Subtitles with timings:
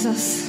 [0.00, 0.39] Jesus.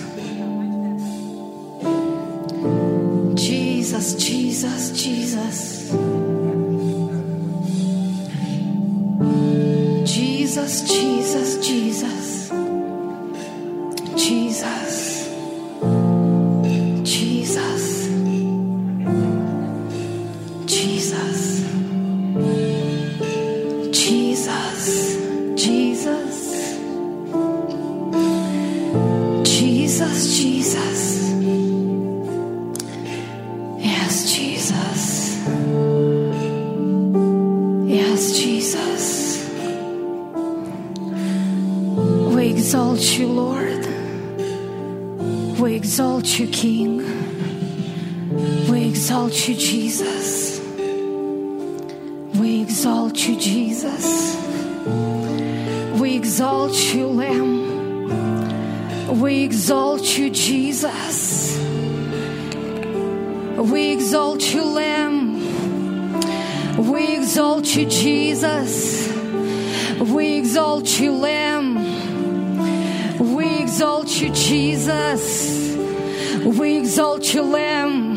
[77.01, 78.17] exalt you, Lamb.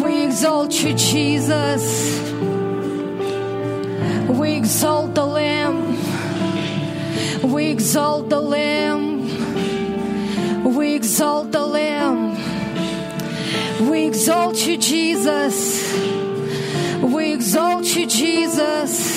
[0.00, 2.20] We exalt you, Jesus.
[4.28, 5.98] We exalt the Lamb.
[7.42, 9.22] We exalt the Lamb.
[10.74, 12.36] We exalt the Lamb.
[13.90, 15.92] We exalt you, Jesus.
[17.02, 19.12] We exalt you, Jesus.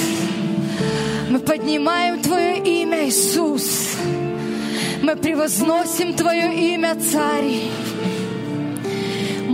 [1.30, 3.96] Мы поднимаем Твое имя, Иисус.
[5.02, 7.89] Мы превозносим Твое имя, Царь.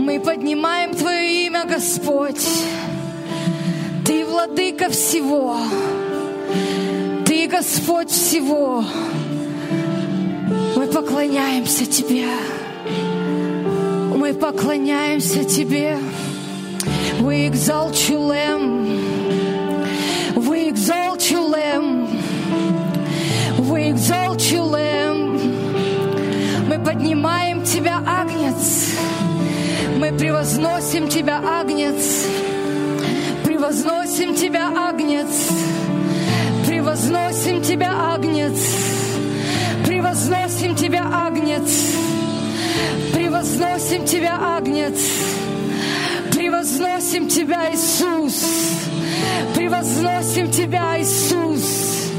[0.06, 2.46] Мы поднимаем Твое имя, Господь.
[4.04, 5.56] Ты владыка всего.
[7.24, 8.84] Ты Господь всего.
[10.76, 12.28] Мы поклоняемся Тебе.
[14.14, 15.98] Мы поклоняемся Тебе.
[17.20, 18.86] We exalt you, Lamb.
[20.36, 22.06] We exalt you, Lamb.
[23.58, 25.36] We exalt you, Lamb.
[26.68, 28.25] Мы поднимаем Тебя, Агнец.
[30.08, 32.26] Мы превозносим Тебя, Агнец.
[33.42, 35.48] Превозносим Тебя, Агнец.
[36.64, 38.56] Превозносим Тебя, Агнец.
[39.84, 41.68] Превозносим Тебя, Агнец.
[43.12, 45.00] Превозносим Тебя, Агнец.
[46.32, 48.44] Превозносим Тебя, Иисус.
[49.56, 52.12] Превозносим Тебя, Иисус.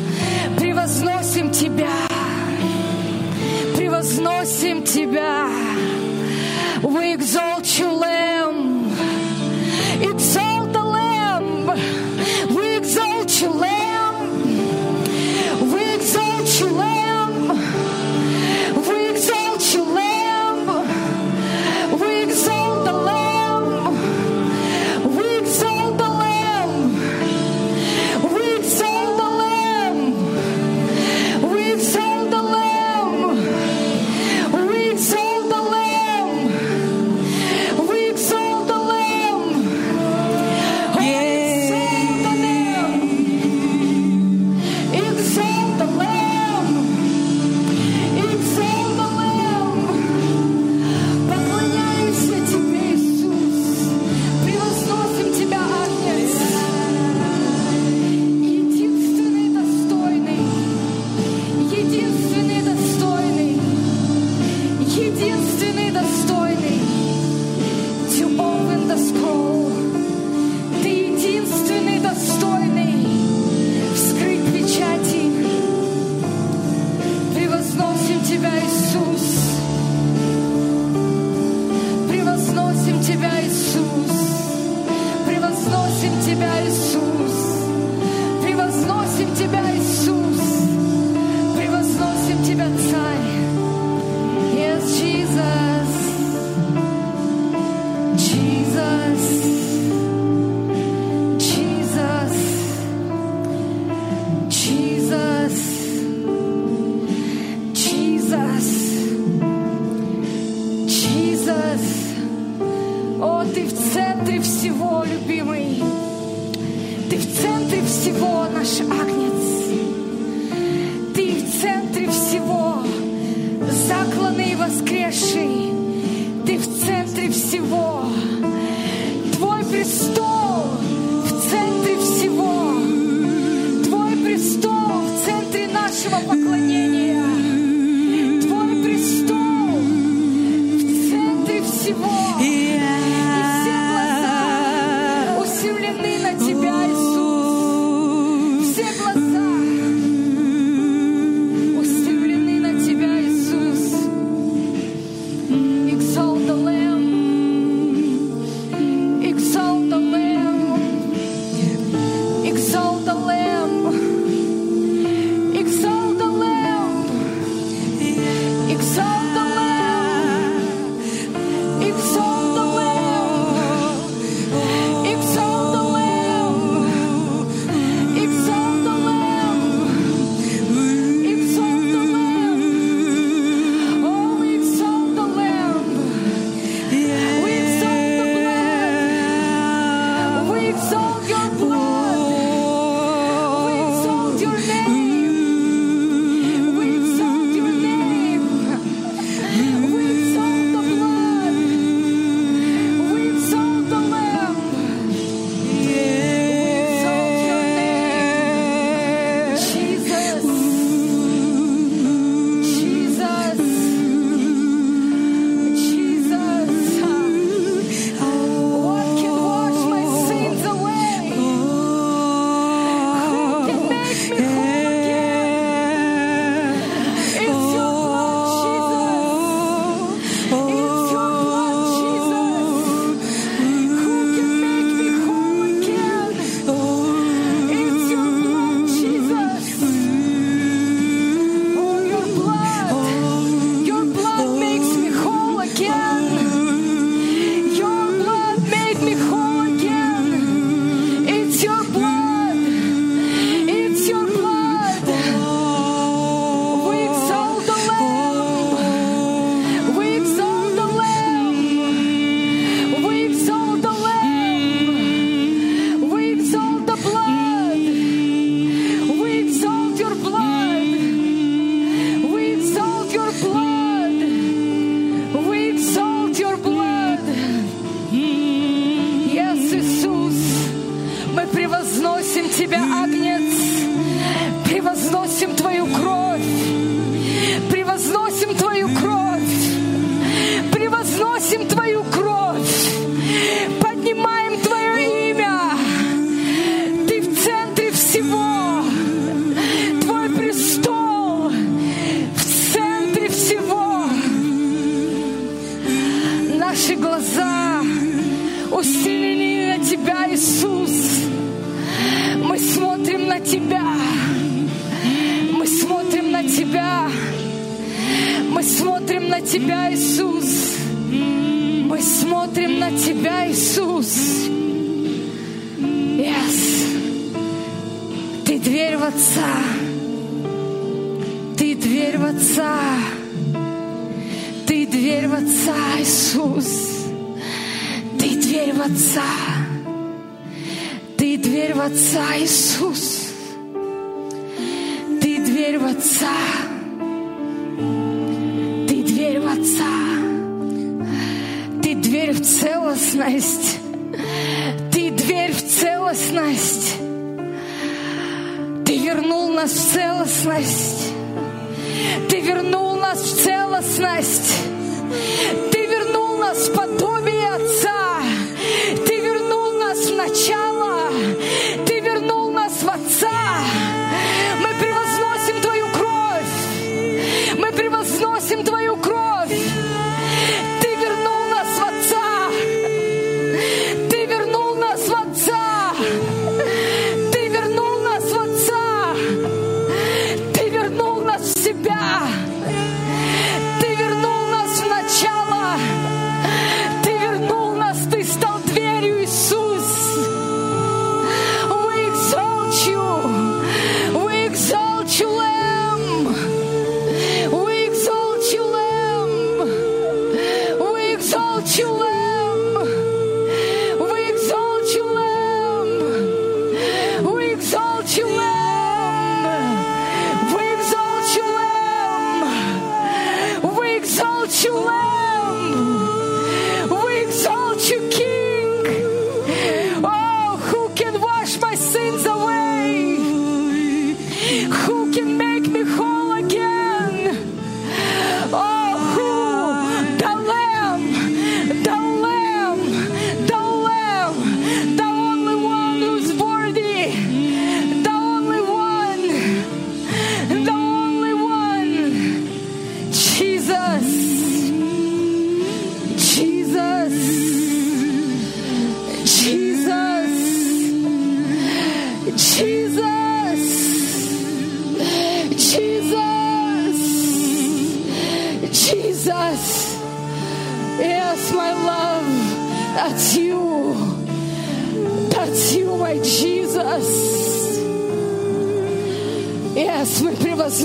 [0.59, 1.87] Превозносим Тебя.
[3.77, 5.47] Превозносим Тебя.
[6.83, 8.26] We exalt you, Lamb.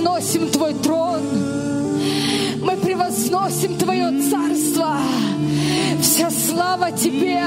[0.03, 1.21] превозносим Твой трон.
[2.61, 4.99] Мы превозносим Твое царство.
[6.01, 7.43] Вся слава Тебе.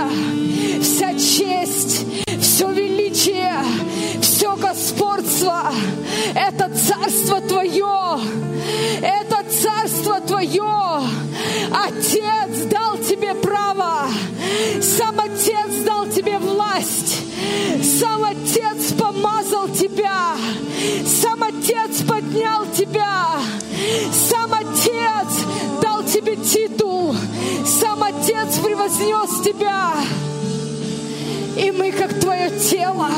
[32.46, 33.10] свое тело.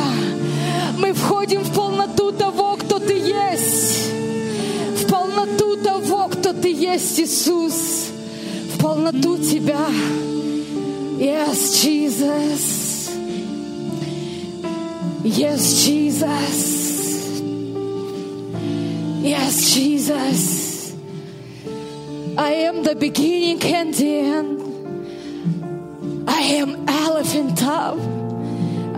[0.98, 4.12] Мы входим в полноту того, кто Ты есть.
[4.96, 8.10] В полноту того, кто Ты есть, Иисус.
[8.74, 9.88] В полноту Тебя.
[11.20, 13.10] Yes, Jesus.
[15.24, 17.42] Yes, Jesus.
[19.24, 20.94] Yes, Jesus.
[22.38, 24.62] I am the beginning and the end.
[26.28, 28.17] I am elephant up.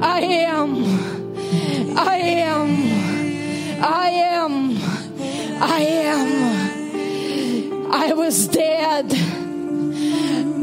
[0.02, 1.98] I am.
[1.98, 3.84] I am.
[3.84, 4.78] I am.
[5.62, 7.92] I am.
[7.92, 9.10] I was dead.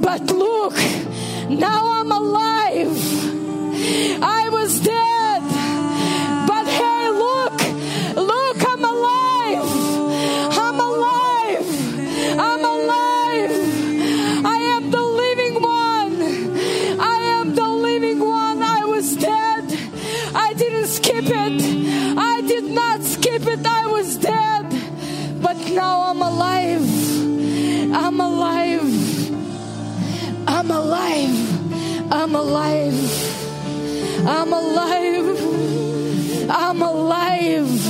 [0.01, 0.75] But look,
[1.51, 2.97] now I'm alive.
[4.23, 5.16] I was dead
[25.77, 26.87] now I'm alive.
[27.95, 29.31] I'm alive.
[30.49, 32.13] I'm alive.
[32.13, 32.99] I'm alive.
[34.27, 35.39] I'm alive.
[36.49, 37.86] I'm alive.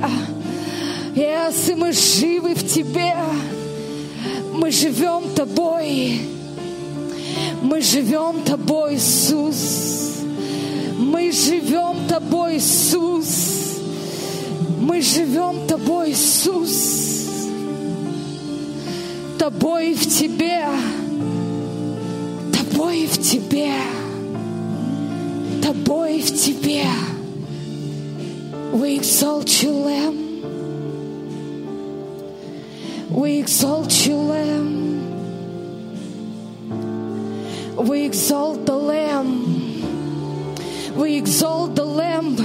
[1.16, 3.14] если мы живы в Тебе,
[4.54, 6.22] мы живем Тобой.
[7.62, 10.22] Мы живем Тобой, Иисус.
[10.98, 13.80] Мы живем Тобой, Иисус.
[14.80, 17.28] Мы живем Тобой, Иисус.
[19.38, 20.66] Тобой в Тебе.
[22.54, 23.74] Тобой в Тебе.
[25.62, 26.86] Тобой в Тебе.
[28.76, 30.18] We exalt you, Lamb.
[33.10, 34.76] We exalt you, Lamb.
[37.78, 39.78] We exalt the Lamb.
[40.94, 42.36] We exalt the Lamb.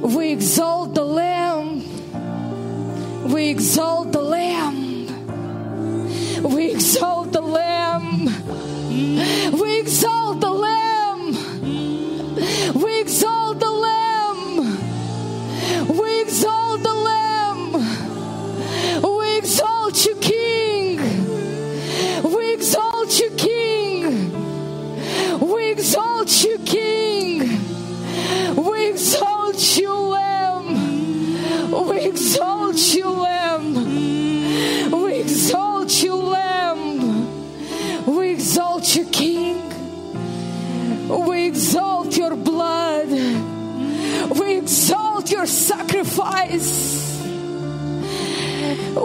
[0.00, 1.82] We exalt the Lamb.
[3.32, 5.08] We exalt the Lamb.
[6.44, 8.26] We exalt the Lamb.
[9.60, 10.87] We exalt the Lamb.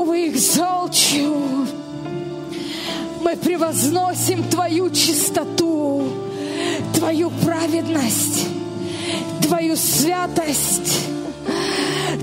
[0.01, 1.67] We exalt you.
[3.21, 6.09] Мы превозносим Твою чистоту,
[6.95, 8.47] Твою праведность,
[9.41, 10.99] Твою святость,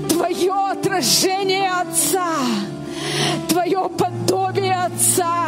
[0.09, 2.35] Твое отражение Отца,
[3.47, 5.47] Твое подобие Отца,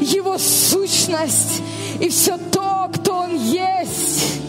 [0.00, 1.60] Его сущность
[2.00, 4.40] и все то, кто Он есть.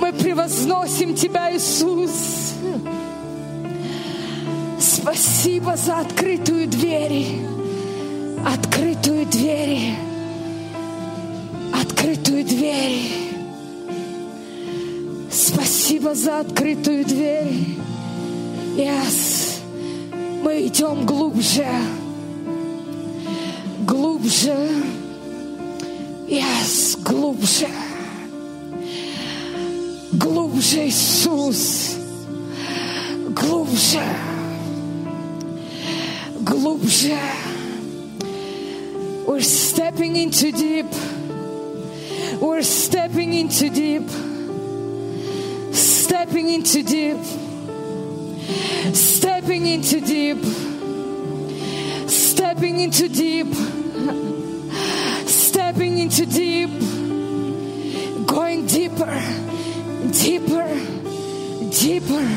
[0.00, 2.51] Мы превозносим Тебя, Иисус.
[5.02, 7.40] Спасибо за открытую дверь,
[8.46, 9.96] открытую дверь,
[11.74, 13.10] открытую дверь.
[15.28, 17.78] Спасибо за открытую дверь.
[18.76, 19.58] Yes.
[20.44, 21.66] Мы идем глубже,
[23.84, 24.56] глубже.
[26.28, 27.66] Yes, глубже.
[30.12, 31.96] Глубже, Иисус.
[33.34, 34.00] Глубже.
[36.51, 37.17] Глубже.
[39.25, 40.85] We're stepping into deep.
[42.41, 44.09] We're stepping into deep.
[45.73, 47.17] Stepping into deep.
[48.93, 50.37] Stepping into deep.
[52.07, 53.53] Stepping into deep.
[55.27, 56.69] Stepping into deep.
[58.27, 59.21] Going deeper.
[60.11, 60.67] Deeper.
[61.69, 62.27] Deeper.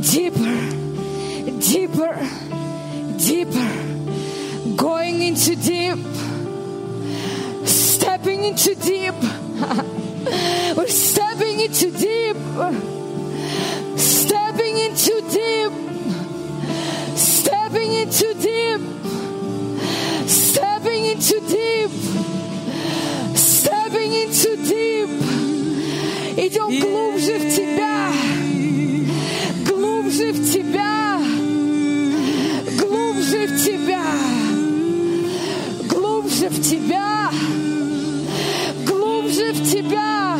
[0.00, 0.78] Deeper.
[1.60, 2.51] Deeper.
[3.17, 4.75] Deeper.
[4.75, 5.99] Going into deep.
[7.65, 9.13] Stepping into deep.
[10.75, 12.37] We're stepping into deep.
[13.97, 15.71] Stepping into deep.
[17.15, 18.81] Stepping into deep.
[20.27, 21.91] Stepping into deep.
[23.35, 25.09] Stepping into deep.
[26.35, 28.11] Идем глубже в тебя.
[29.65, 30.92] Глубже в тебя.
[33.63, 34.03] Тебя,
[35.87, 37.29] глубже в Тебя,
[38.85, 40.37] глубже в Тебя,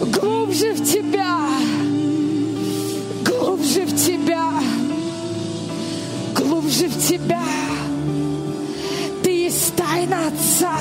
[0.00, 1.40] глубже в Тебя,
[3.24, 4.50] глубже в Тебя,
[6.36, 7.42] глубже в Тебя.
[9.24, 10.78] Ты есть тайна Отца,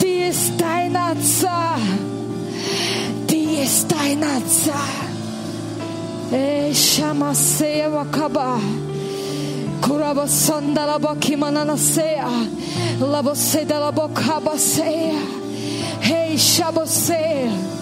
[0.00, 1.76] Ты есть тайна Отца,
[3.28, 4.80] Ты есть тайна Отца.
[6.32, 8.58] Эй, шамасея вакаба.
[9.80, 12.28] Kuraba sandala bakimana nasea.
[13.00, 15.20] Laboseda la bokabasea.
[16.00, 17.76] Hey, Shabosea.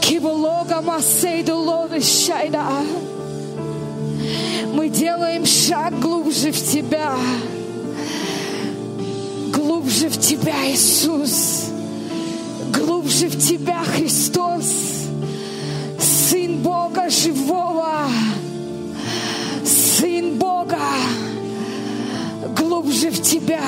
[0.00, 2.64] Кибулога Масейду Ловишайда.
[4.72, 7.12] Мы делаем шаг глубже в Тебя.
[9.52, 11.66] Глубже в Тебя, Иисус.
[12.72, 14.64] Глубже в Тебя, Христос.
[16.00, 17.57] Сын Бога живого.
[22.80, 23.60] Глубже в Тебя.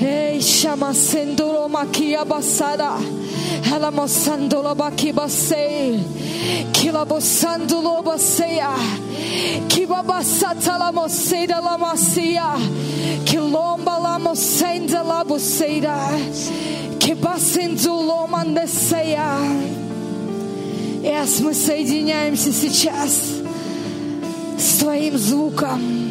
[0.00, 2.94] Эй, шама сендуро макия басада.
[3.70, 6.00] Halamosandolo bakibase.
[6.72, 8.72] Kilabosandolo baseya.
[9.68, 12.56] Kibabasata la moseda la masia.
[13.24, 15.96] Kilomba la mosenda la boseda.
[16.98, 19.30] Кибасензуло мандесея.
[21.04, 23.12] Yes, мы соединяемся сейчас
[24.58, 26.10] с Твоим звуком,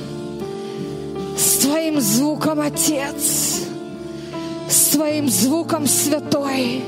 [1.65, 3.63] с Твоим звуком, Отец,
[4.69, 6.83] с Твоим звуком, Святой.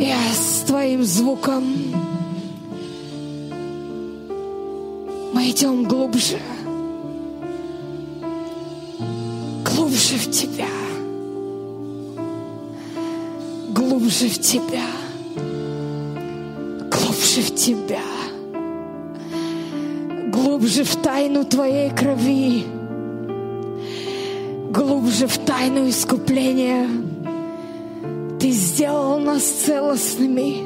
[0.00, 1.62] Я с Твоим звуком.
[5.32, 6.40] Мы идем глубже,
[9.64, 10.66] глубже в Тебя,
[13.68, 14.86] глубже в Тебя,
[16.90, 18.02] глубже в Тебя,
[20.32, 22.77] глубже в тайну Твоей крови,
[24.78, 26.88] глубже в тайну искупления.
[28.38, 30.62] Ты сделал нас целостными.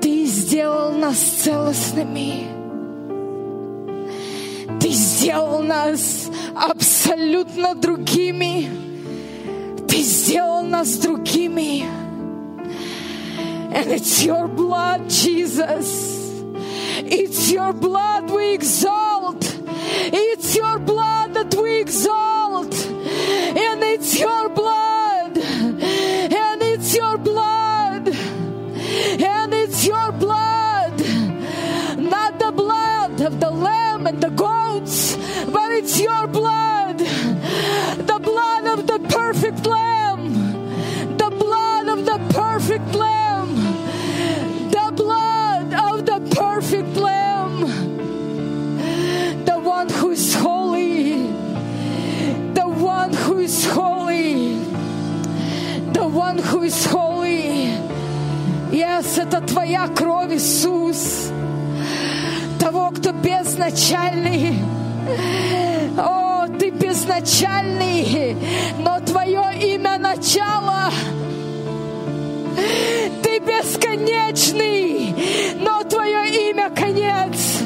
[0.00, 2.46] Ты сделал нас целостными.
[4.80, 8.70] Ты сделал нас абсолютно другими.
[9.86, 11.84] Ты сделал нас другими.
[13.74, 16.42] And it's your blood, Jesus.
[17.04, 19.61] It's your blood we exalt.
[20.12, 22.74] It's your blood that we exalt.
[22.84, 25.38] And it's your blood.
[25.38, 28.08] And it's your blood.
[28.08, 30.98] And it's your blood.
[31.98, 35.16] Not the blood of the lamb and the goats,
[35.46, 36.26] but it's your
[53.62, 54.54] is holy.
[55.92, 57.68] The one who is holy.
[58.70, 61.30] Yes, это Твоя кровь, Иисус.
[62.58, 64.54] Того, кто безначальный.
[65.98, 68.36] О, Ты безначальный,
[68.78, 70.90] но Твое имя начало.
[73.22, 75.14] Ты бесконечный,
[75.60, 77.62] но Твое имя конец.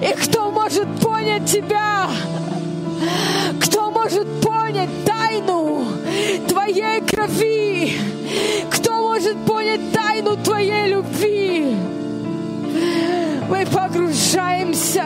[0.00, 2.08] И кто может понять Тебя?
[3.60, 5.84] Кто может понять тайну
[6.48, 7.92] Твоей крови?
[8.70, 11.76] Кто может понять тайну Твоей любви?
[13.48, 15.04] Мы погружаемся,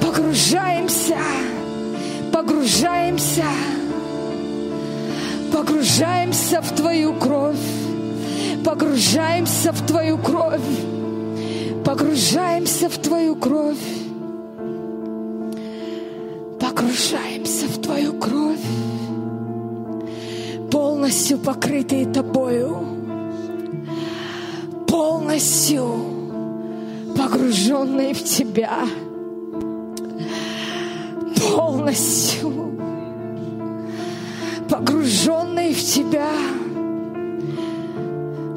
[0.00, 1.18] погружаемся,
[2.32, 3.46] погружаемся,
[5.52, 7.56] погружаемся в Твою кровь,
[8.64, 10.60] погружаемся в Твою кровь,
[11.84, 13.99] погружаемся в Твою кровь,
[17.00, 18.58] погружаемся в Твою кровь,
[20.70, 22.76] полностью покрытые Тобою,
[24.86, 25.86] полностью
[27.16, 28.80] погруженные в Тебя,
[31.54, 32.52] полностью
[34.68, 36.30] погруженные в Тебя,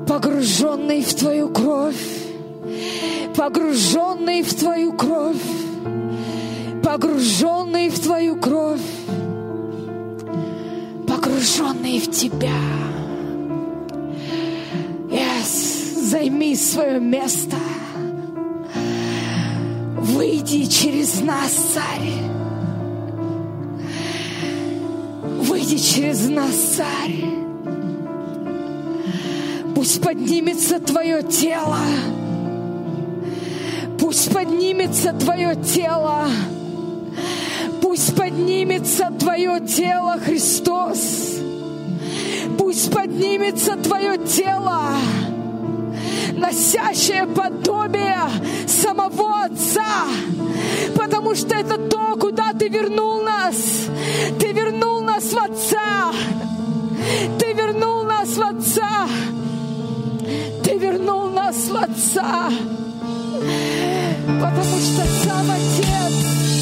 [0.05, 2.25] погруженные в Твою кровь,
[3.35, 5.62] погруженные в Твою кровь,
[6.83, 8.81] погруженные в Твою кровь,
[11.07, 12.51] погруженные в Тебя.
[15.09, 17.55] Yes, займи свое место.
[19.97, 22.11] Выйди через нас, Царь.
[25.41, 27.23] Выйди через нас, Царь.
[29.73, 31.77] Пусть поднимется Твое тело.
[33.99, 36.27] Пусть поднимется Твое тело.
[37.93, 41.37] Пусть поднимется Твое тело, Христос.
[42.57, 44.95] Пусть поднимется Твое тело,
[46.31, 48.17] носящее подобие
[48.65, 50.07] самого Отца.
[50.95, 53.57] Потому что это то, куда Ты вернул нас.
[54.39, 56.11] Ты вернул нас в Отца.
[57.37, 59.07] Ты вернул нас в Отца.
[60.63, 62.49] Ты вернул нас в Отца.
[64.25, 66.52] Потому что сам Отец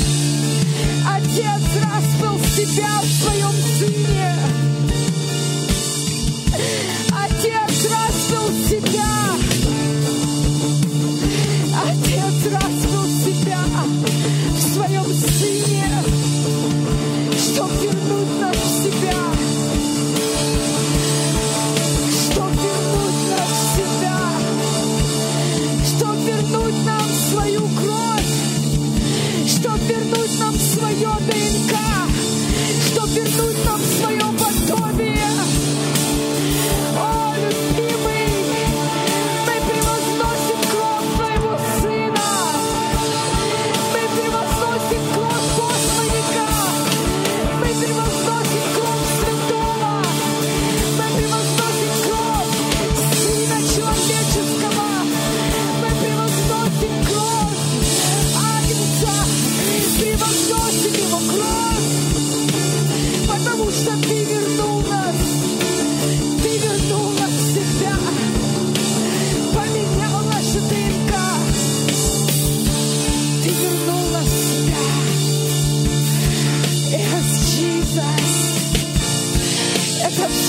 [1.05, 4.35] Отец распыл тебя в своем сыне.
[7.11, 9.13] Отец распыл тебя,
[11.87, 13.63] Отец распыл тебя
[14.53, 15.80] в своем сыне.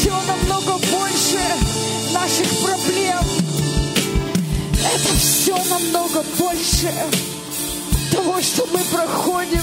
[0.03, 1.39] все намного больше
[2.13, 3.25] наших проблем.
[4.81, 6.91] Это все намного больше
[8.11, 9.63] того, что мы проходим.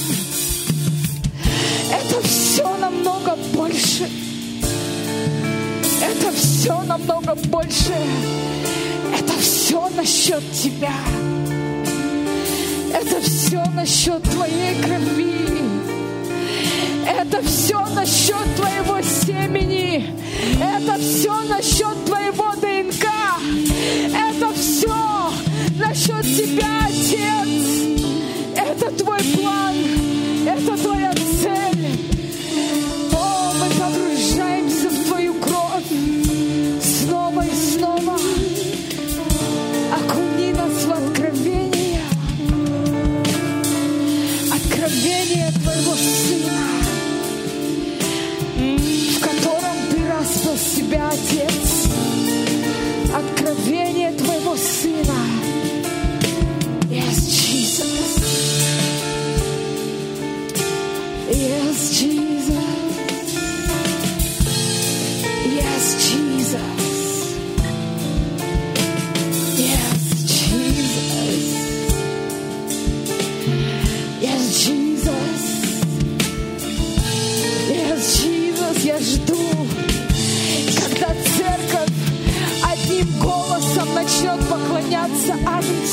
[1.92, 4.10] Это все намного больше.
[6.02, 7.98] Это все намного больше.
[9.14, 10.94] Это все насчет тебя.
[12.94, 15.50] Это все насчет твоей крови.
[17.10, 18.99] Это все насчет твоего
[21.40, 21.79] on the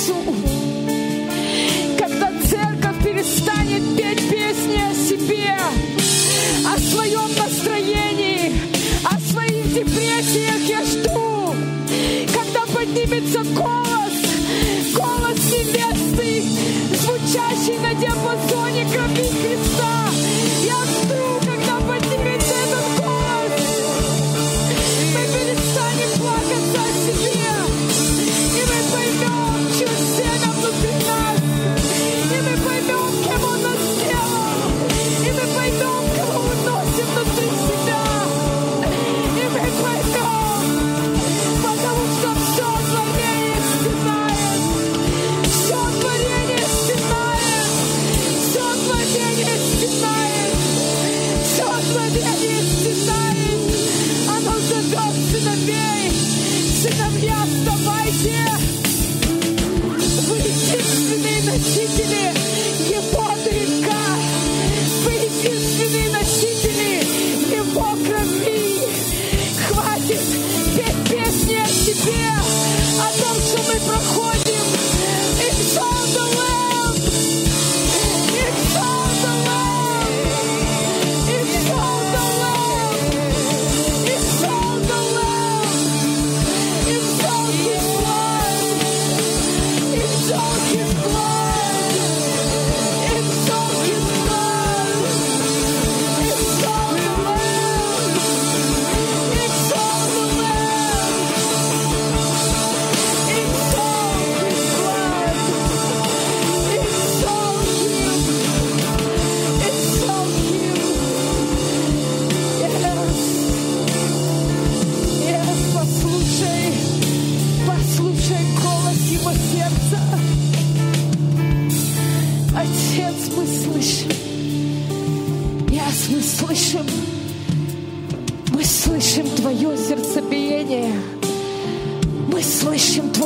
[0.07, 0.36] Isso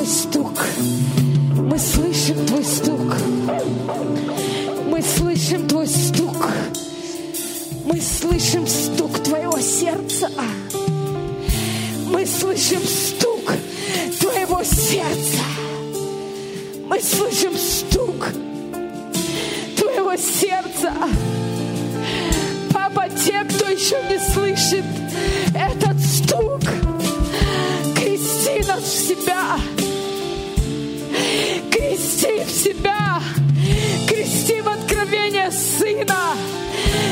[0.00, 0.64] Твой стук.
[1.56, 3.16] Мы слышим Твой стук.
[4.86, 6.48] Мы слышим Твой стук.
[7.84, 10.30] Мы слышим стук Твоего сердца.
[12.06, 13.52] Мы слышим стук
[14.20, 15.42] Твоего сердца.
[16.88, 18.28] Мы слышим стук
[19.76, 20.94] Твоего сердца.
[22.72, 24.84] Папа, те, кто еще не слышит
[25.54, 26.62] этот стук,
[27.94, 29.58] крести нас в себя.
[35.50, 36.36] Сына,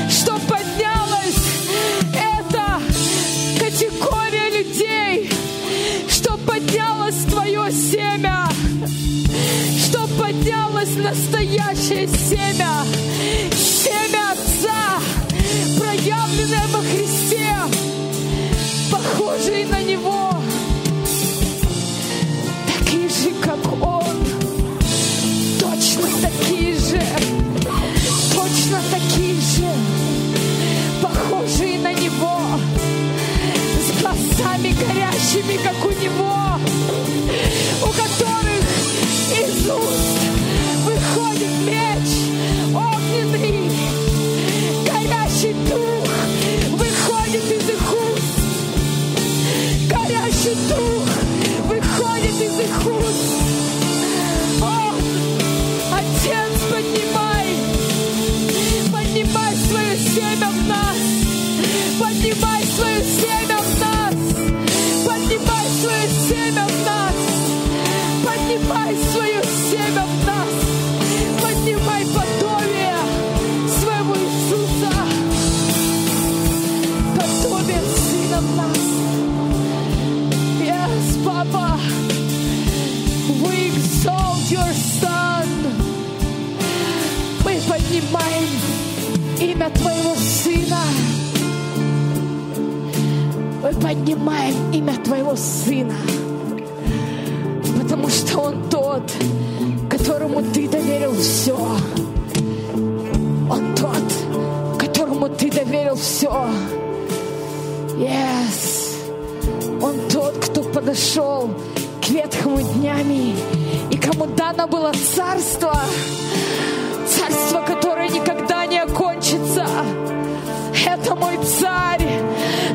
[0.09, 1.35] что поднялась
[2.14, 2.81] эта
[3.59, 5.29] категория людей,
[6.09, 8.48] что поднялось Твое семя,
[9.85, 12.85] что поднялось настоящее семя,
[13.57, 15.01] семя Отца,
[15.77, 17.07] проявленное во Христе,
[32.08, 32.40] Него,
[33.86, 36.58] с глазами горящими, как у Него,
[37.82, 38.64] у которых
[39.30, 40.18] из уст
[40.86, 42.08] выходит меч
[42.74, 43.70] огненный,
[44.86, 46.08] горящий дух
[46.78, 48.38] выходит из их уст,
[49.90, 51.08] горящий дух
[51.68, 53.47] выходит из их уст.
[89.68, 90.81] Имя Твоего Сына.
[93.62, 95.94] Мы поднимаем имя Твоего Сына.
[97.81, 99.12] Потому что Он тот,
[99.90, 101.57] которому Ты доверил все.
[103.50, 106.46] Он тот, которому Ты доверил все.
[107.98, 108.96] Yes.
[109.83, 111.50] Он тот, кто подошел
[112.00, 113.35] к ветхому днями
[113.90, 115.74] и кому дано было царство,
[117.07, 117.77] царство, которое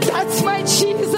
[0.01, 1.12] That's my Jesus.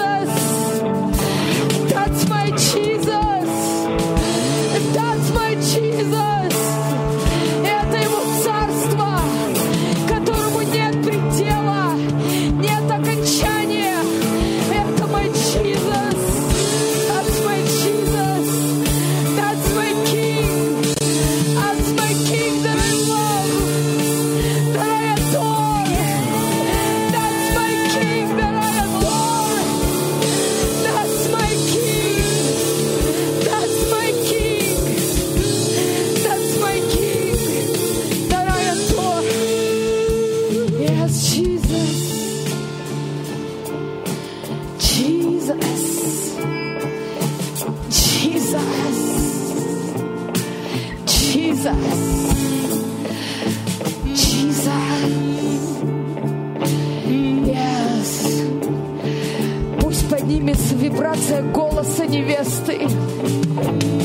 [62.06, 62.88] Невесты,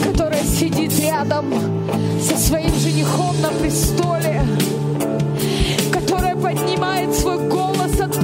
[0.04, 1.54] которая сидит рядом
[2.22, 4.42] со своим женихом на престоле,
[5.92, 8.21] которая поднимает свой голос от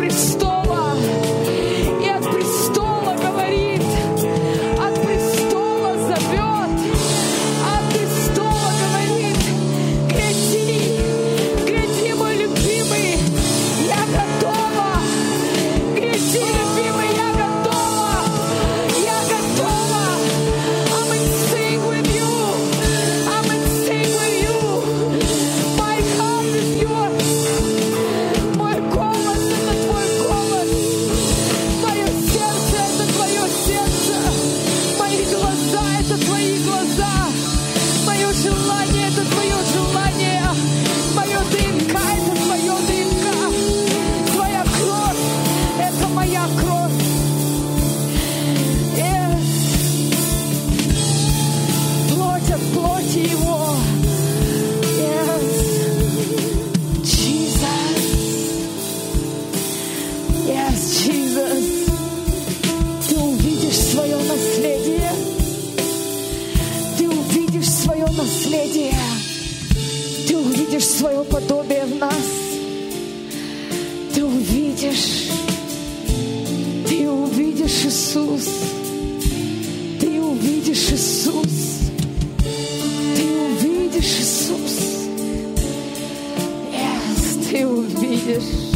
[88.27, 88.66] igrejas.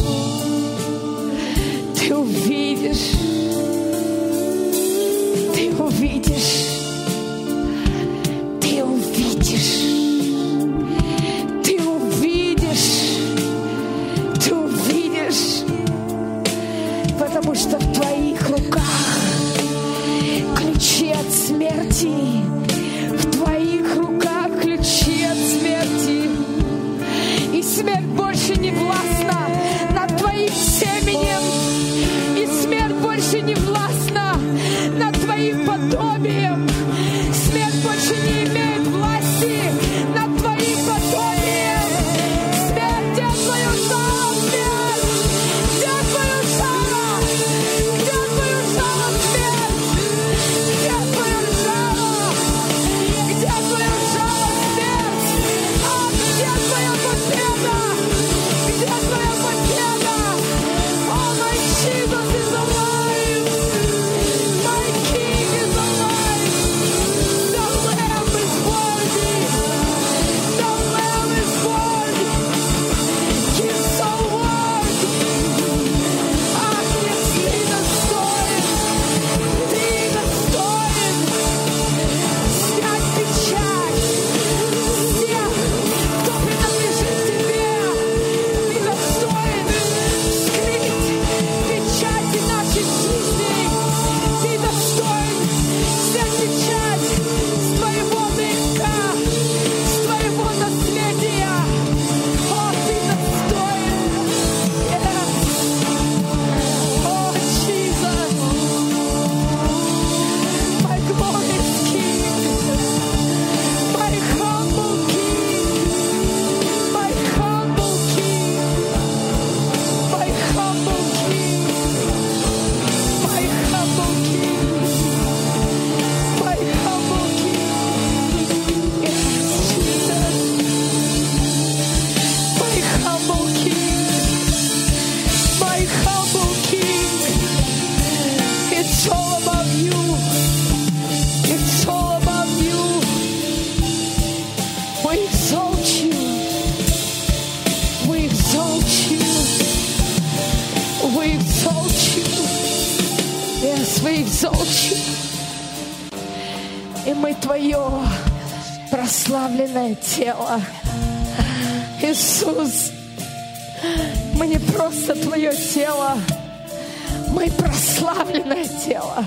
[168.82, 169.26] Прославленное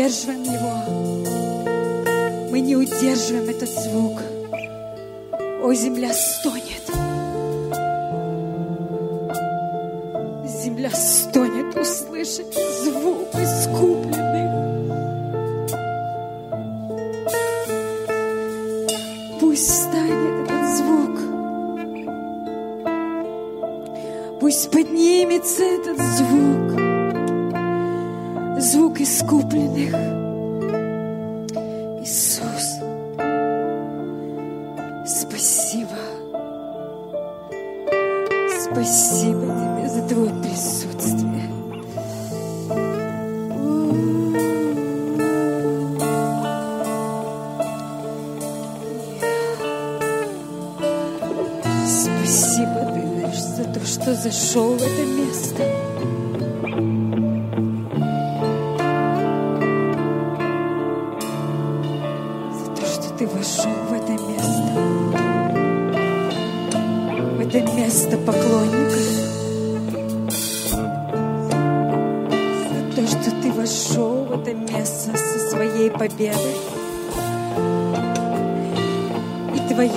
[0.00, 0.72] удерживаем его.
[2.50, 4.19] Мы не удерживаем этот звук.
[51.86, 55.64] Спасибо, ты Дэнэш, за то, что зашел в это место.
[62.58, 64.72] За то, что ты вошел в это место.
[67.36, 69.06] В это место поклонников.
[72.68, 76.79] За то, что ты вошел в это место со своей победой.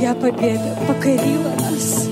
[0.04, 2.03] Твоя победа покорила нас.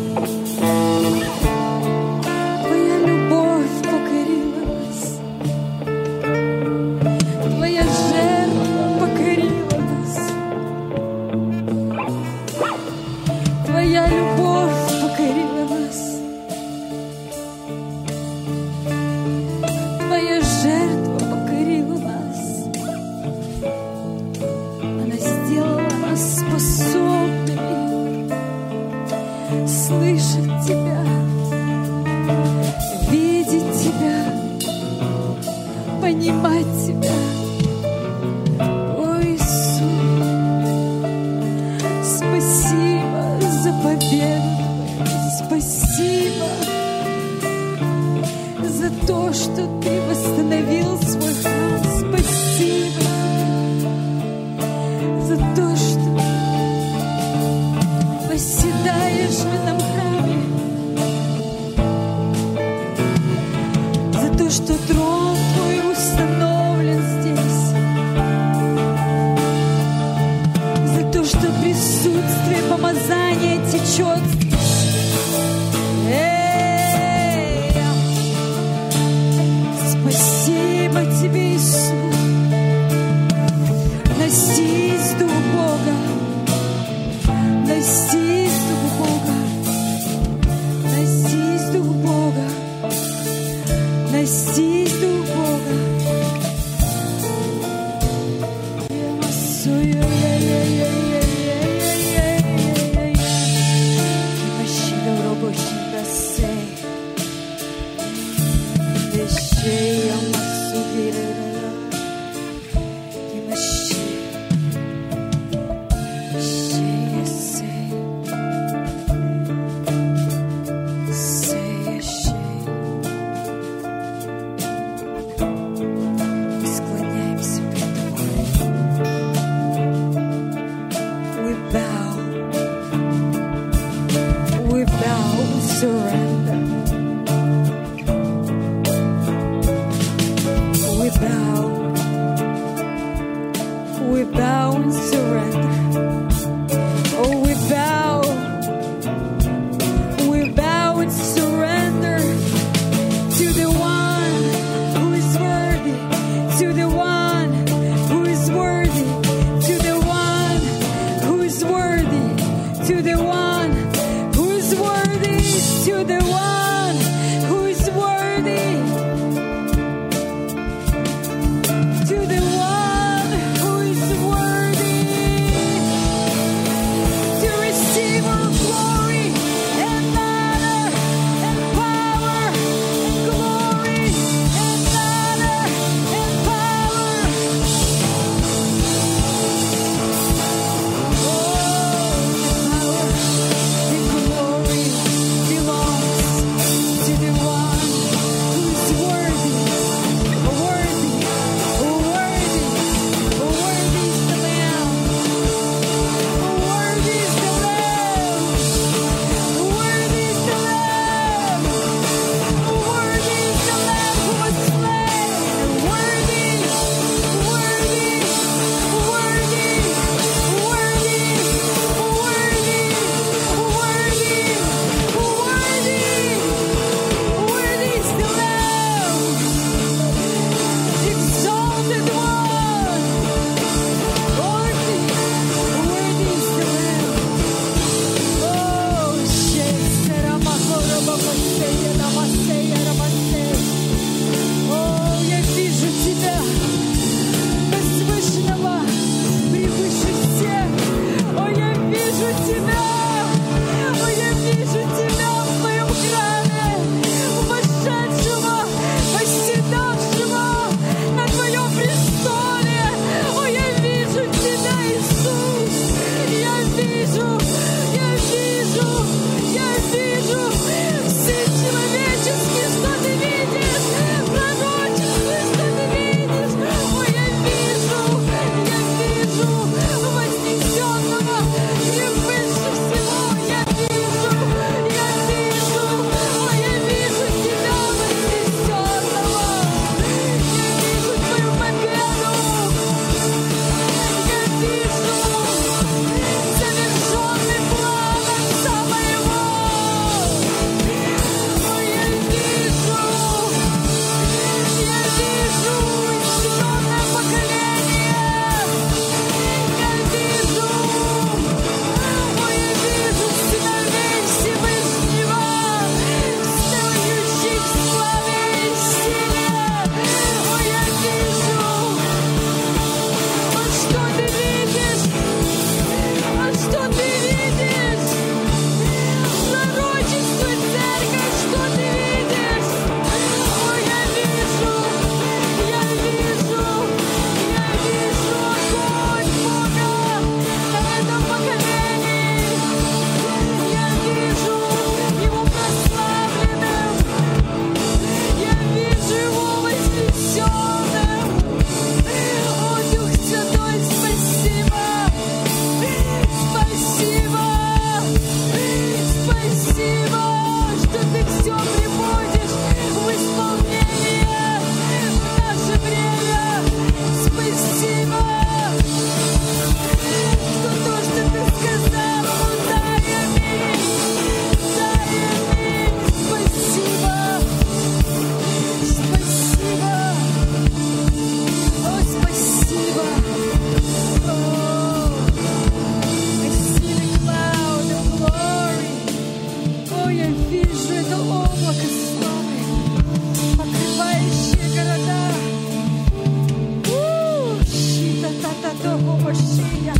[399.31, 399.93] Моисея.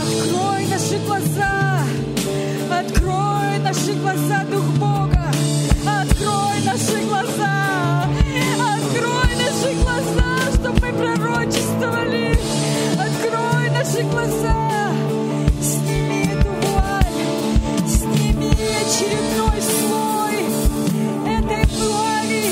[0.00, 1.82] Открой наши глаза,
[2.70, 5.30] открой наши глаза, Дух Бога,
[5.84, 8.08] открой наши глаза,
[8.74, 12.38] открой наши глаза, чтобы мы пророчествовали,
[12.94, 14.92] открой наши глаза,
[15.60, 16.48] сними эту
[17.86, 20.40] сними очередной слой
[21.36, 22.44] этой вуали,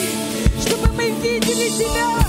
[0.61, 2.26] чтобы мы видели Тебя.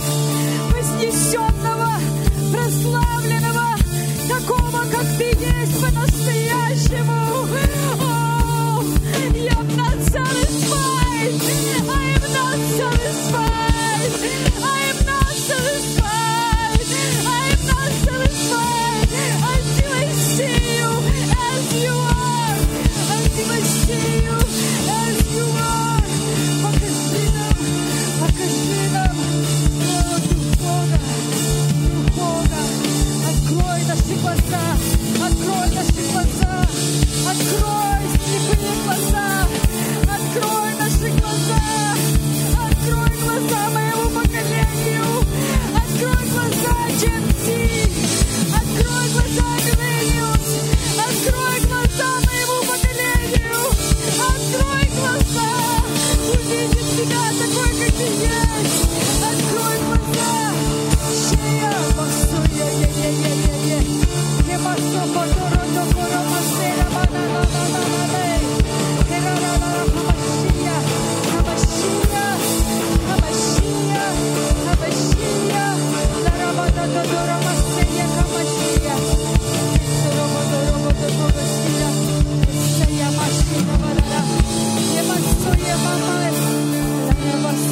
[85.88, 87.67] Lord.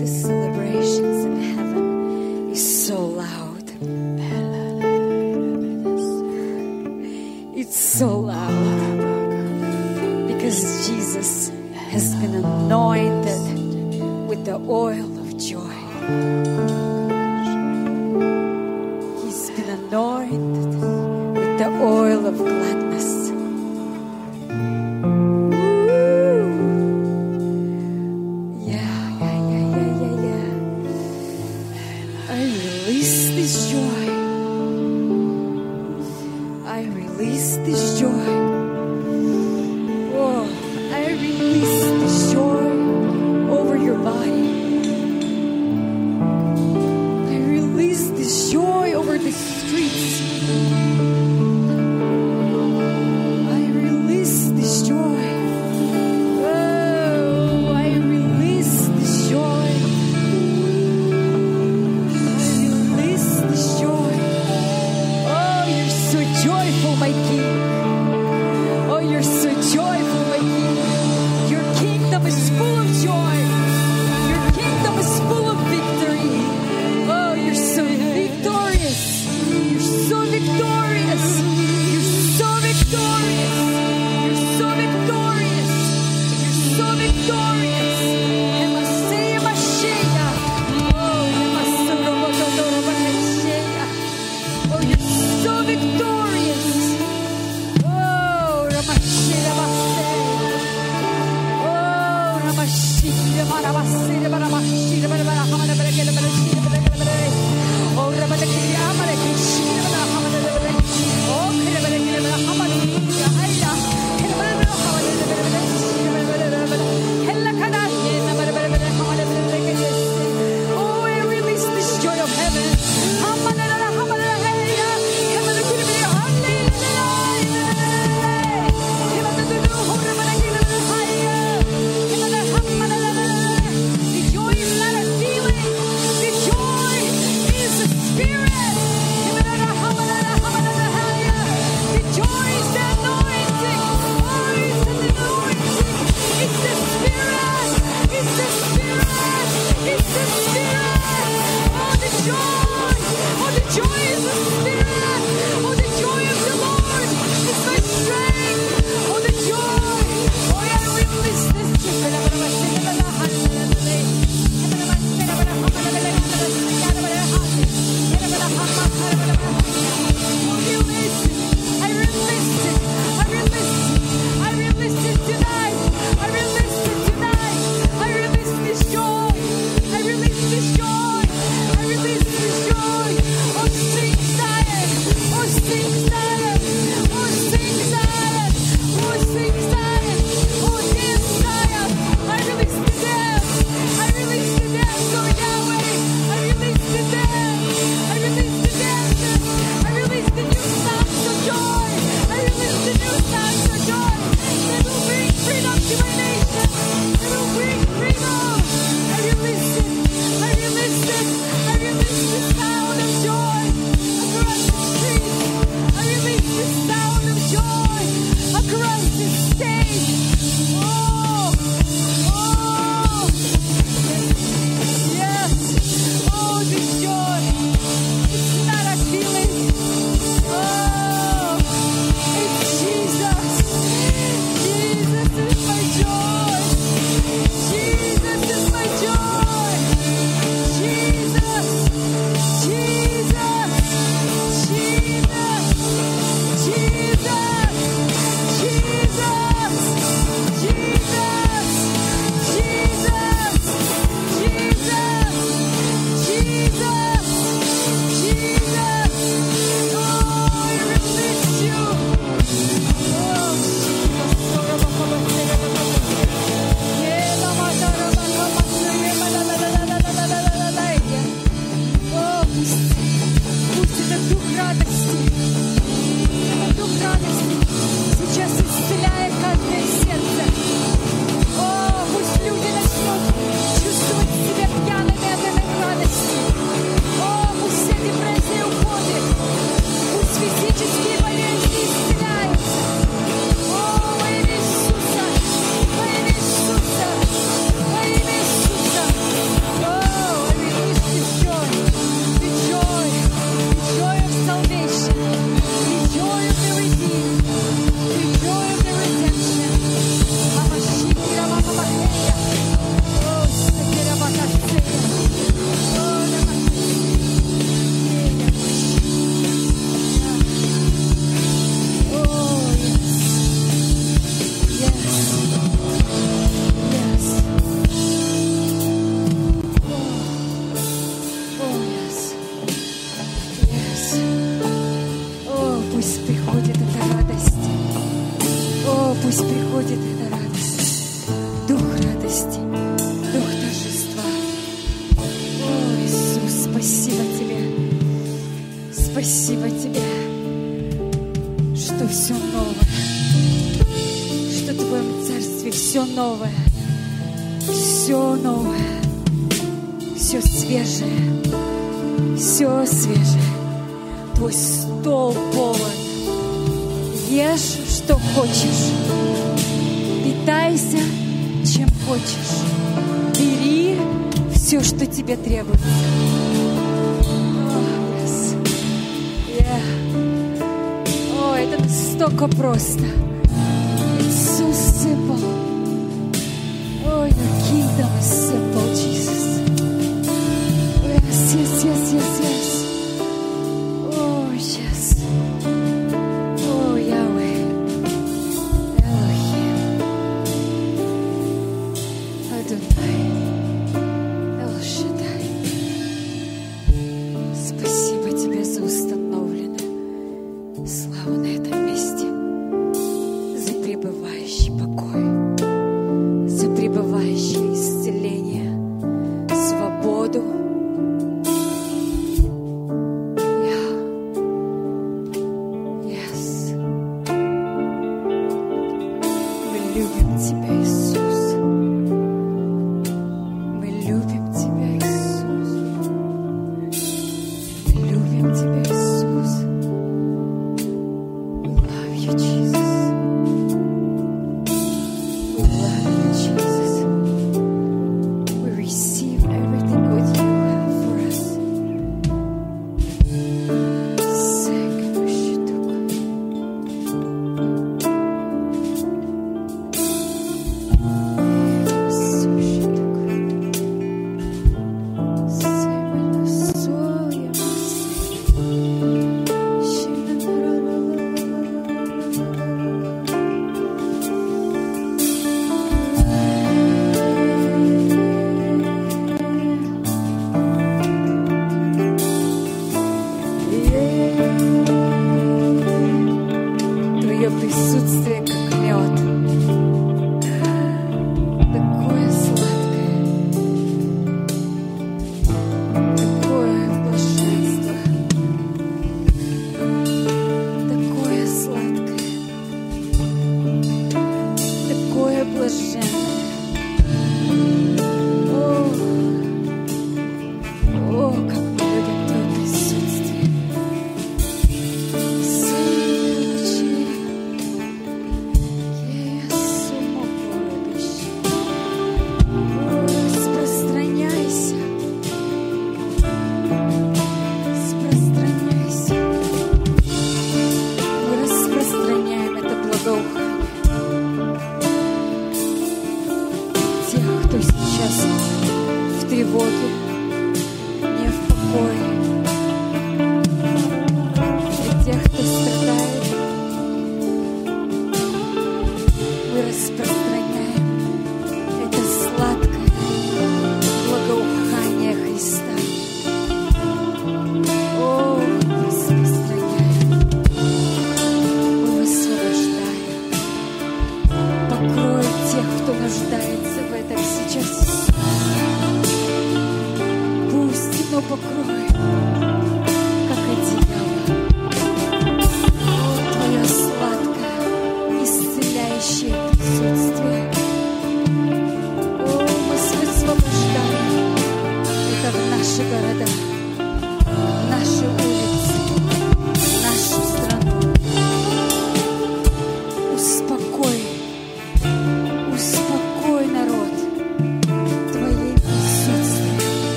[0.00, 3.70] the celebrations in heaven is so loud.
[7.54, 8.96] It's so loud
[10.26, 11.50] because Jesus
[11.90, 15.09] has been anointed with the oil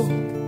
[0.00, 0.39] corazón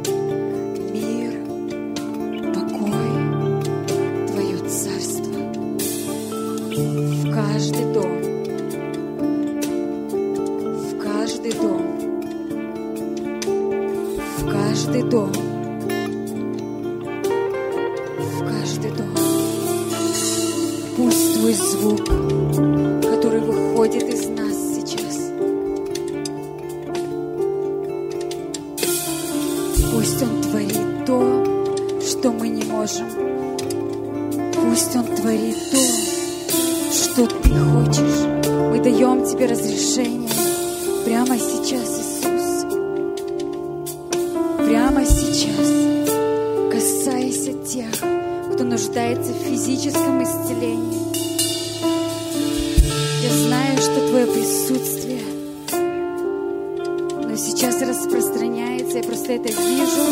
[53.63, 55.21] знаю, что Твое присутствие,
[57.29, 60.03] но сейчас распространяется, я просто это вижу.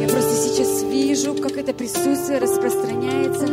[0.00, 3.46] Я просто сейчас вижу, как это присутствие распространяется.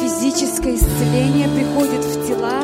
[0.00, 2.62] Физическое исцеление приходит в тела.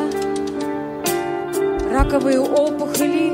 [1.91, 3.31] Раковые опухоли,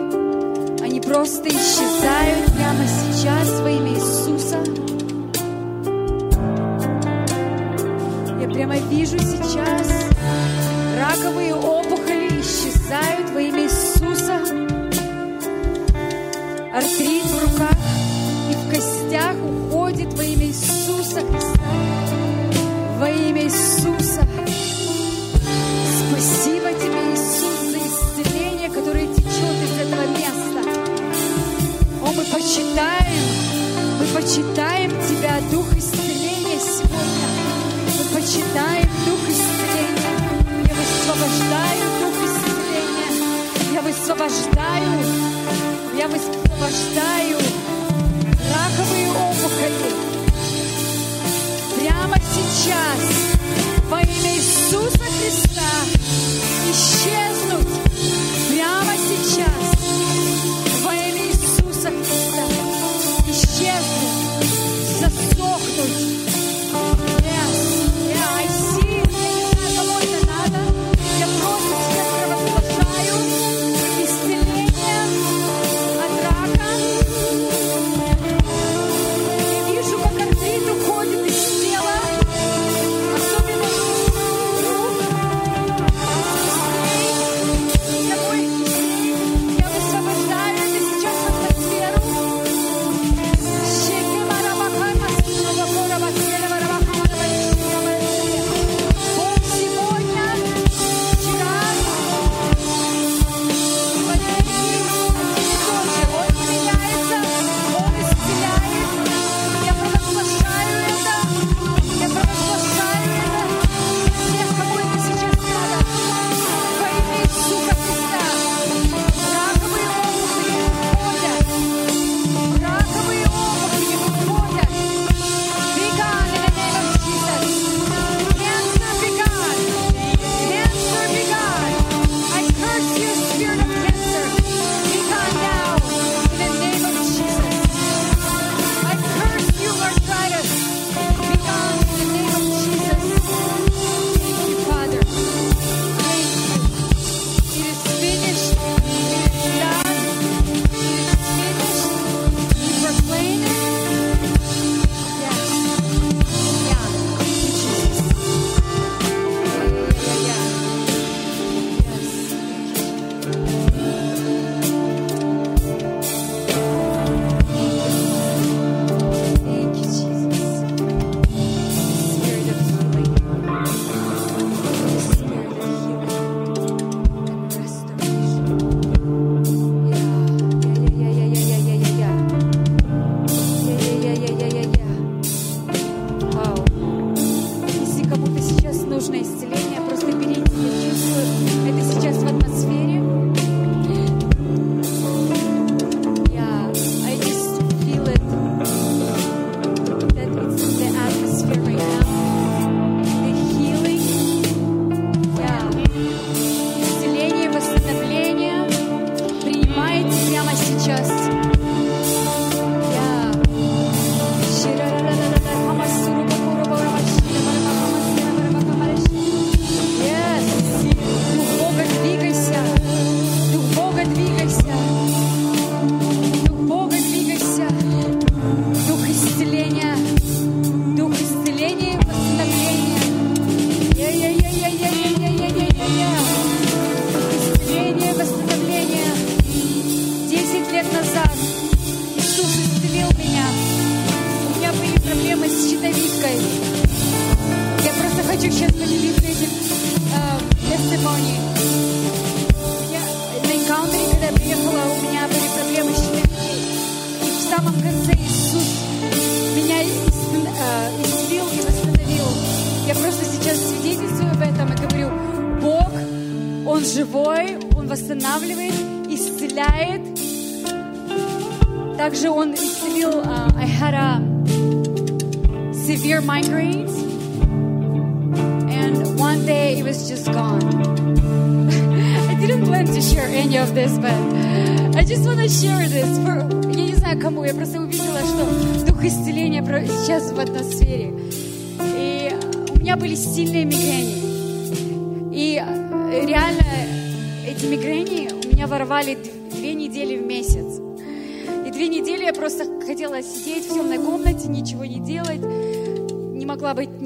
[0.81, 4.57] они просто исчезают прямо сейчас во имя Иисуса.
[8.41, 9.38] Я прямо вижу сейчас
[11.19, 11.68] каковы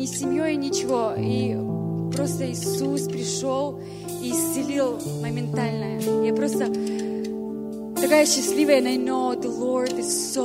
[0.03, 1.13] ни семьей, ничего.
[1.17, 1.55] И
[2.13, 3.79] просто Иисус пришел
[4.21, 5.99] и исцелил моментально.
[6.25, 6.65] Я просто
[7.95, 10.42] такая счастливая, and I know the Lord is so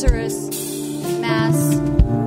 [0.00, 0.48] Lazarus,
[1.20, 2.17] Mass.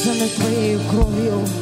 [0.00, 1.59] Помазаны Твоей кровью.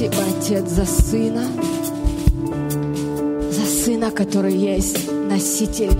[0.00, 1.46] Спасибо, Отец, за Сына,
[3.50, 5.92] за Сына, который есть носитель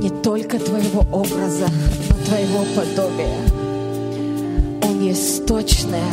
[0.00, 1.68] не только Твоего образа,
[2.08, 3.38] но Твоего подобия.
[4.82, 6.10] Он есть точная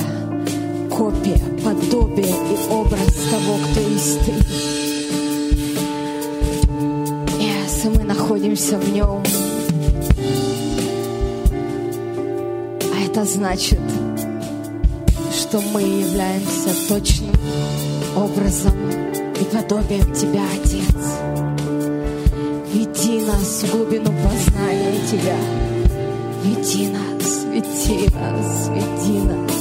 [0.96, 4.34] копия, подобие и образ того, кто есть Ты.
[7.40, 9.24] И Если мы находимся в Нем,
[12.94, 13.80] а это значит,
[15.54, 17.36] что мы являемся точным
[18.16, 18.74] образом
[19.40, 20.96] и подобием Тебя, Отец.
[22.74, 25.38] Веди нас в глубину познания Тебя.
[26.44, 29.52] Веди нас, веди нас, веди нас.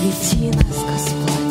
[0.00, 1.47] Веди нас, Господь.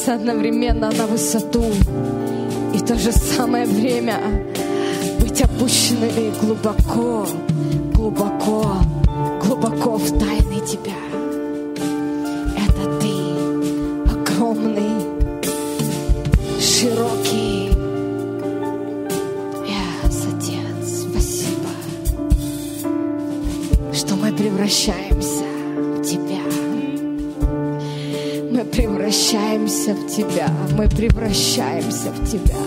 [0.00, 1.64] Подняться одновременно на высоту
[2.74, 4.18] и в то же самое время
[5.20, 7.26] быть опущенными глубоко,
[7.94, 8.76] глубоко,
[9.42, 10.99] глубоко в тайны Тебя.
[30.10, 30.48] Тебя.
[30.76, 32.58] Мы превращаемся в Тебя.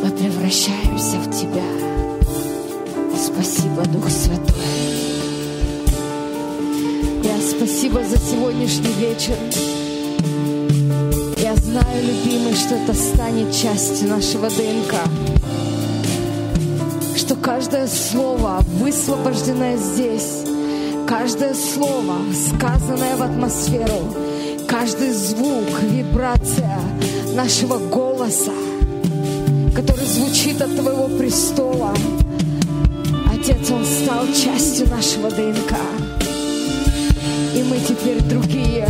[0.00, 1.64] Мы превращаемся в Тебя.
[3.16, 4.54] Спасибо, Дух Святой.
[7.24, 9.34] Я спасибо за сегодняшний вечер.
[11.38, 14.94] Я знаю, любимый, что это станет частью нашего ДНК.
[17.16, 20.44] Что каждое слово, высвобожденное здесь,
[21.08, 24.23] каждое слово, сказанное в атмосферу,
[24.84, 26.78] каждый звук, вибрация
[27.34, 28.52] нашего голоса,
[29.74, 31.94] который звучит от Твоего престола,
[33.32, 35.72] Отец, Он стал частью нашего ДНК.
[37.54, 38.86] И мы теперь другие.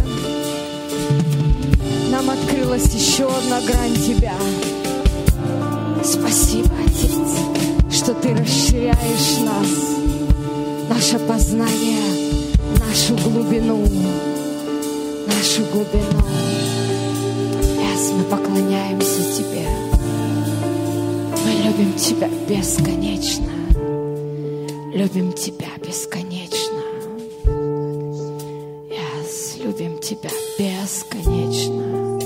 [2.10, 4.34] Нам открылась еще одна грань Тебя.
[6.02, 12.02] Спасибо, Отец, что Ты расширяешь нас, наше познание,
[12.80, 13.86] нашу глубину,
[15.54, 16.20] нашу глубину.
[17.78, 19.66] Yes, мы поклоняемся Тебе.
[21.44, 23.52] Мы любим Тебя бесконечно.
[24.92, 26.82] Любим Тебя бесконечно.
[28.88, 32.18] Yes, любим Тебя бесконечно.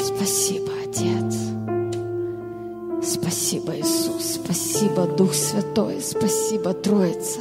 [0.00, 1.36] Спасибо, Отец.
[3.02, 4.40] Спасибо, Иисус.
[4.42, 6.00] Спасибо, Дух Святой.
[6.00, 7.40] Спасибо, Троица.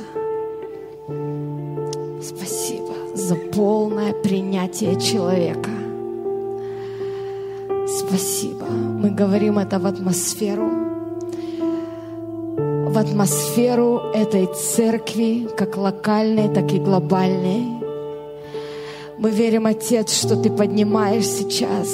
[3.25, 5.71] За полное принятие человека.
[7.87, 8.65] Спасибо.
[8.67, 10.69] Мы говорим это в атмосферу,
[12.87, 17.65] в атмосферу этой церкви, как локальной, так и глобальной.
[19.17, 21.87] Мы верим, Отец, что Ты поднимаешь сейчас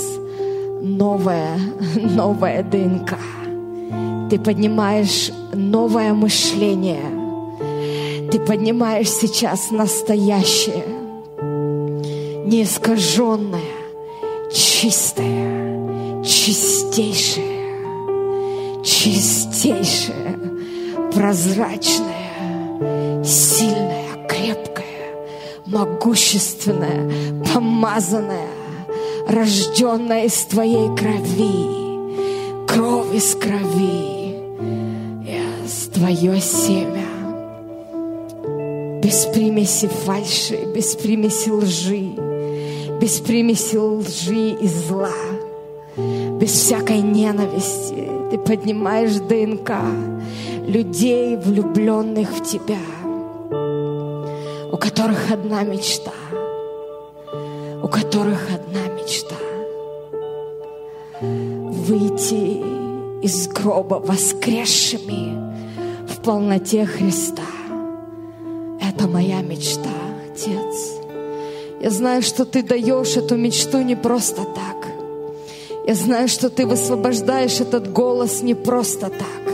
[0.81, 1.57] новое,
[1.95, 3.17] новое ДНК.
[4.29, 7.21] Ты поднимаешь новое мышление.
[8.31, 11.01] Ты поднимаешь сейчас настоящее,
[12.45, 13.61] неискаженное,
[14.51, 17.84] чистое, чистейшее,
[18.84, 20.39] чистейшее,
[21.13, 24.85] прозрачное, сильное, крепкое,
[25.65, 28.49] могущественное, помазанное,
[29.27, 34.35] рожденное из Твоей крови, кровь из крови,
[35.65, 37.05] из Твое семя.
[39.01, 42.30] Без примеси фальши, без примеси лжи,
[43.02, 45.10] без примеси лжи и зла,
[45.98, 48.07] без всякой ненависти.
[48.30, 49.72] Ты поднимаешь ДНК
[50.68, 52.78] людей, влюбленных в Тебя,
[54.72, 56.11] у которых одна мечта,
[57.82, 59.36] у которых одна мечта
[61.19, 62.61] выйти
[63.26, 65.36] из гроба воскресшими
[66.07, 67.41] в полноте Христа.
[68.80, 69.90] Это моя мечта,
[70.32, 71.01] Отец.
[71.81, 74.87] Я знаю, что Ты даешь эту мечту не просто так.
[75.87, 79.53] Я знаю, что Ты высвобождаешь этот голос не просто так.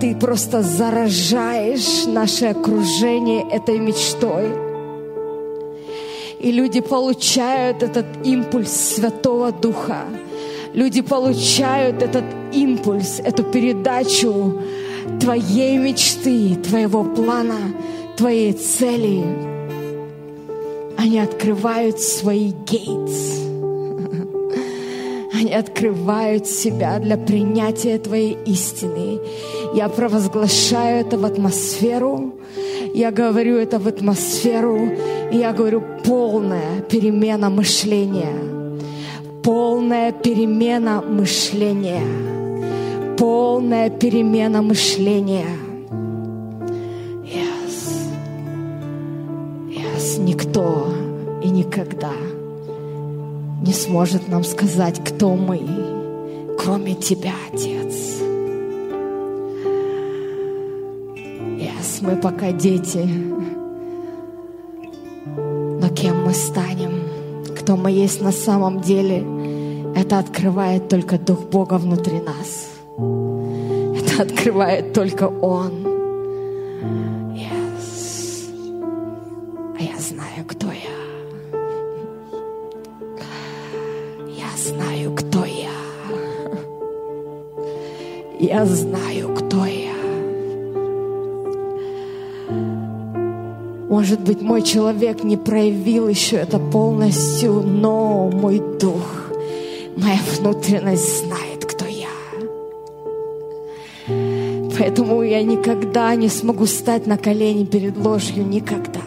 [0.00, 4.46] Ты просто заражаешь наше окружение этой мечтой.
[6.38, 10.04] И люди получают этот импульс Святого Духа.
[10.72, 14.60] Люди получают этот импульс, эту передачу
[15.20, 17.74] Твоей мечты, Твоего плана,
[18.16, 19.53] Твоей цели.
[20.96, 23.40] Они открывают свои гейтс.
[25.32, 29.20] Они открывают себя для принятия Твоей истины.
[29.74, 32.34] Я провозглашаю это в атмосферу.
[32.94, 34.88] Я говорю это в атмосферу.
[35.32, 38.36] И я говорю полная перемена мышления.
[39.42, 42.06] Полная перемена мышления.
[43.18, 45.63] Полная перемена мышления.
[50.04, 50.18] Yes.
[50.18, 50.86] Никто
[51.42, 52.12] и никогда
[53.62, 55.60] не сможет нам сказать, кто мы,
[56.58, 58.20] кроме Тебя, Отец.
[61.58, 63.08] Yes, мы пока дети,
[65.36, 67.00] но кем мы станем,
[67.58, 69.24] кто мы есть на самом деле,
[69.96, 72.68] это открывает только Дух Бога внутри нас.
[72.98, 75.93] Это открывает только Он.
[88.46, 89.94] Я знаю, кто я.
[93.88, 99.30] Может быть, мой человек не проявил еще это полностью, но мой дух,
[99.96, 102.10] моя внутренность знает, кто я.
[104.78, 109.00] Поэтому я никогда не смогу стать на колени перед ложью, никогда.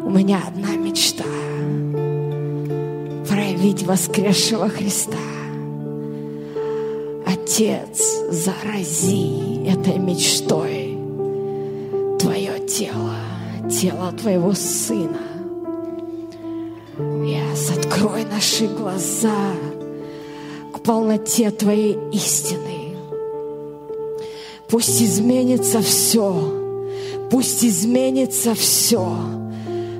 [0.00, 1.24] У меня одна мечта—
[3.28, 5.33] проявить воскресшего Христа.
[7.44, 10.96] Отец, зарази этой мечтой
[12.18, 13.16] Твое тело,
[13.70, 15.20] тело Твоего Сына.
[16.96, 19.52] Yes, открой наши глаза
[20.72, 22.96] к полноте Твоей истины.
[24.66, 26.34] Пусть изменится все,
[27.30, 29.06] пусть изменится все,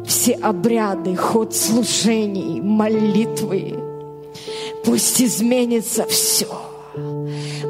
[0.07, 3.75] все обряды, ход служений, молитвы.
[4.83, 6.64] Пусть изменится все.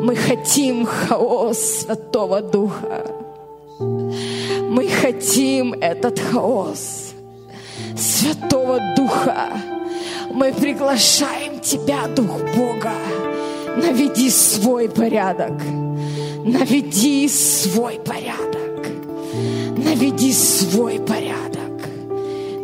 [0.05, 3.07] Мы хотим хаос Святого Духа.
[3.79, 7.15] Мы хотим этот хаос
[7.97, 9.49] Святого Духа.
[10.31, 12.93] Мы приглашаем Тебя, Дух Бога.
[13.79, 15.63] Наведи свой порядок.
[16.45, 18.87] Наведи свой порядок.
[19.79, 21.89] Наведи свой порядок.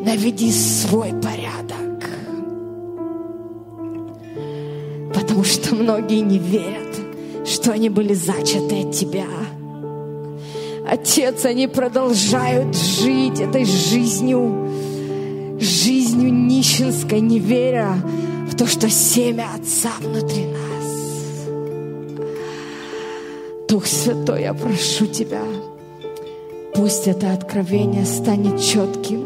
[0.05, 1.71] Наведи свой порядок.
[5.15, 6.90] Потому что многие не верят,
[7.51, 9.27] что они были зачаты от Тебя.
[10.89, 14.69] Отец, они продолжают жить этой жизнью,
[15.61, 17.97] жизнью нищенской, не веря
[18.49, 20.61] в то, что семя Отца внутри нас.
[23.69, 25.43] Дух Святой, я прошу Тебя,
[26.75, 29.21] пусть это откровение станет четким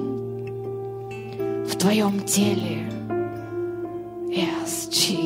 [1.67, 2.91] в Твоем теле.
[4.29, 5.24] Yes, Jesus.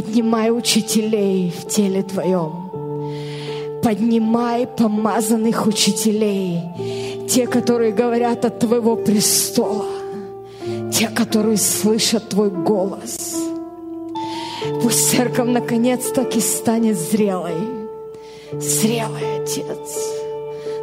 [0.00, 2.70] Поднимай учителей в теле Твоем.
[3.82, 6.62] Поднимай помазанных учителей,
[7.28, 9.84] те, которые говорят от Твоего престола,
[10.90, 13.36] те, которые слышат Твой голос.
[14.82, 17.60] Пусть церковь наконец-таки станет зрелой,
[18.52, 19.98] зрелый Отец,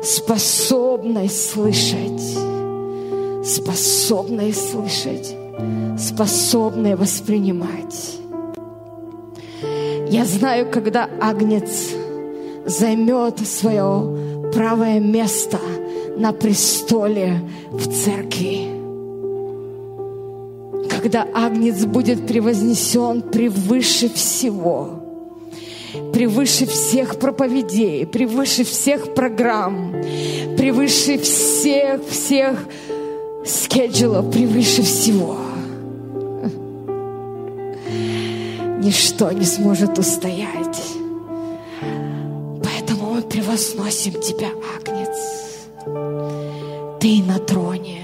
[0.04, 2.38] способной слышать,
[3.44, 5.36] способной слышать,
[5.98, 8.18] способной воспринимать.
[10.10, 11.90] Я знаю, когда Агнец
[12.66, 15.60] займет свое правое место
[16.18, 18.70] на престоле в церкви,
[20.90, 25.04] когда Агнец будет превознесен превыше всего,
[26.14, 29.94] превыше всех проповедей, превыше всех программ,
[30.58, 32.66] превыше всех, всех
[33.46, 35.47] скеджулов, превыше всего.
[38.78, 40.82] Ничто не сможет устоять.
[42.64, 45.68] Поэтому мы превозносим Тебя, Агнец.
[47.00, 48.04] Ты на троне.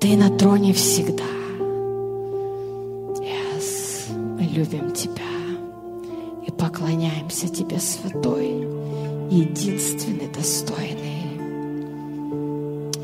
[0.00, 1.24] Ты на троне всегда.
[3.20, 4.12] Yes.
[4.16, 5.22] Мы любим Тебя
[6.46, 8.66] и поклоняемся Тебе, Святой,
[9.30, 11.22] единственный, достойный,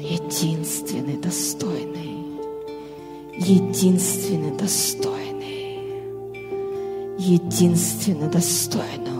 [0.01, 2.39] единственный, достойный,
[3.37, 5.32] единственный, достойный,
[7.18, 9.18] единственный, достойный.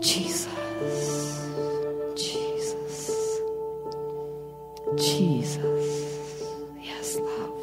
[0.00, 0.48] Jesus,
[2.14, 3.40] Jesus,
[4.96, 5.66] Jesus.
[6.80, 7.58] Yes, love.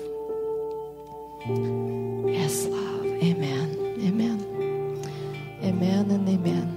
[2.27, 3.05] Yes, love.
[3.21, 3.77] Amen.
[4.01, 4.39] Amen.
[5.63, 6.76] Amen and amen.